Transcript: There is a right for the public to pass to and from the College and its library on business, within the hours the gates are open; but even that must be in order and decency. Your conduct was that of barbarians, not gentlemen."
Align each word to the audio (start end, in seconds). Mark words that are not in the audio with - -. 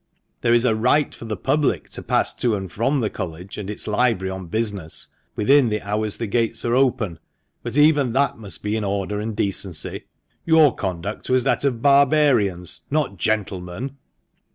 There 0.41 0.51
is 0.51 0.65
a 0.65 0.73
right 0.73 1.13
for 1.13 1.25
the 1.25 1.37
public 1.37 1.87
to 1.91 2.01
pass 2.01 2.33
to 2.33 2.55
and 2.55 2.71
from 2.71 3.01
the 3.01 3.09
College 3.11 3.59
and 3.59 3.69
its 3.69 3.87
library 3.87 4.31
on 4.31 4.47
business, 4.47 5.09
within 5.35 5.69
the 5.69 5.83
hours 5.83 6.17
the 6.17 6.25
gates 6.25 6.65
are 6.65 6.73
open; 6.73 7.19
but 7.61 7.77
even 7.77 8.11
that 8.13 8.35
must 8.39 8.63
be 8.63 8.75
in 8.75 8.83
order 8.83 9.19
and 9.19 9.35
decency. 9.35 10.05
Your 10.43 10.73
conduct 10.73 11.29
was 11.29 11.43
that 11.43 11.63
of 11.65 11.83
barbarians, 11.83 12.81
not 12.89 13.17
gentlemen." 13.19 13.95